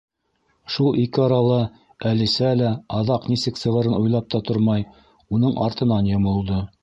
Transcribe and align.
Шул 0.75 0.95
ике 1.01 1.19
арала 1.25 1.57
Әлисә 2.11 2.53
лә, 2.63 2.71
аҙаҡ 3.01 3.29
нисек 3.33 3.61
сығырын 3.63 3.97
уйлап 3.99 4.33
та 4.37 4.43
тормай, 4.49 4.87
уның 5.39 5.57
артынан 5.67 6.11
йомолдо. 6.15 6.59